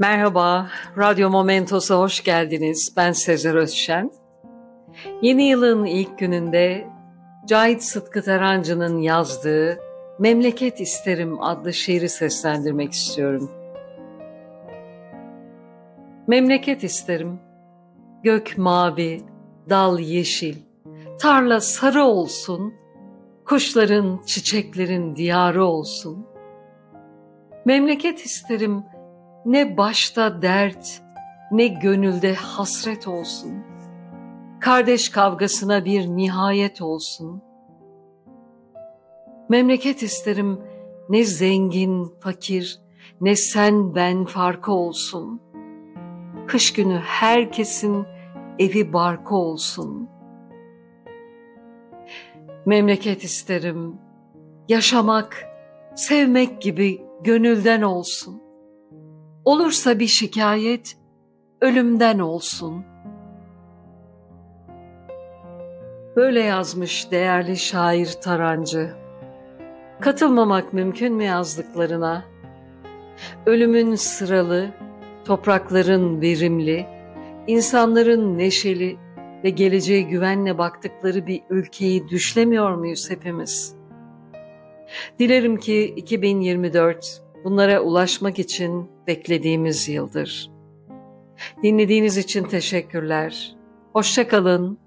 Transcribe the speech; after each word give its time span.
Merhaba, 0.00 0.70
Radyo 0.98 1.30
Momentos'a 1.30 1.98
hoş 1.98 2.24
geldiniz. 2.24 2.92
Ben 2.96 3.12
Sezer 3.12 3.54
Özşen. 3.54 4.10
Yeni 5.22 5.48
yılın 5.48 5.84
ilk 5.84 6.18
gününde 6.18 6.86
Cahit 7.46 7.82
Sıtkı 7.82 8.22
Tarancı'nın 8.22 8.98
yazdığı 8.98 9.78
Memleket 10.18 10.80
İsterim 10.80 11.42
adlı 11.42 11.72
şiiri 11.72 12.08
seslendirmek 12.08 12.92
istiyorum. 12.92 13.50
Memleket 16.26 16.84
isterim, 16.84 17.40
gök 18.22 18.58
mavi, 18.58 19.22
dal 19.68 19.98
yeşil, 19.98 20.56
tarla 21.20 21.60
sarı 21.60 22.04
olsun, 22.04 22.74
kuşların, 23.44 24.20
çiçeklerin 24.26 25.16
diyarı 25.16 25.64
olsun. 25.64 26.26
Memleket 27.64 28.26
isterim, 28.26 28.84
ne 29.48 29.76
başta 29.76 30.42
dert, 30.42 31.02
ne 31.50 31.66
gönülde 31.66 32.34
hasret 32.34 33.08
olsun. 33.08 33.54
Kardeş 34.60 35.08
kavgasına 35.08 35.84
bir 35.84 36.08
nihayet 36.08 36.82
olsun. 36.82 37.42
Memleket 39.48 40.02
isterim 40.02 40.60
ne 41.08 41.24
zengin, 41.24 42.12
fakir, 42.20 42.80
ne 43.20 43.36
sen 43.36 43.94
ben 43.94 44.24
farkı 44.24 44.72
olsun. 44.72 45.40
Kış 46.46 46.72
günü 46.72 46.98
herkesin 46.98 48.06
evi 48.58 48.92
barkı 48.92 49.34
olsun. 49.34 50.08
Memleket 52.66 53.24
isterim, 53.24 53.96
yaşamak, 54.68 55.46
sevmek 55.94 56.62
gibi 56.62 57.02
gönülden 57.24 57.82
olsun.'' 57.82 58.47
Olursa 59.48 59.98
bir 59.98 60.06
şikayet 60.06 60.96
ölümden 61.60 62.18
olsun. 62.18 62.84
Böyle 66.16 66.40
yazmış 66.40 67.10
değerli 67.10 67.56
şair 67.56 68.06
Tarancı. 68.06 68.94
Katılmamak 70.00 70.72
mümkün 70.72 71.14
mü 71.14 71.24
yazdıklarına? 71.24 72.24
Ölümün 73.46 73.94
sıralı, 73.94 74.70
toprakların 75.24 76.20
verimli, 76.20 76.86
insanların 77.46 78.38
neşeli 78.38 78.96
ve 79.44 79.50
geleceğe 79.50 80.02
güvenle 80.02 80.58
baktıkları 80.58 81.26
bir 81.26 81.42
ülkeyi 81.50 82.08
düşlemiyor 82.08 82.74
muyuz 82.74 83.10
hepimiz? 83.10 83.74
Dilerim 85.18 85.56
ki 85.56 85.84
2024 85.96 87.27
bunlara 87.44 87.80
ulaşmak 87.80 88.38
için 88.38 88.90
beklediğimiz 89.06 89.88
yıldır. 89.88 90.50
Dinlediğiniz 91.62 92.16
için 92.16 92.44
teşekkürler. 92.44 93.56
Hoşça 93.92 94.28
kalın. 94.28 94.78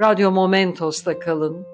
Radyo 0.00 0.30
Momentos'ta 0.30 1.18
kalın. 1.18 1.66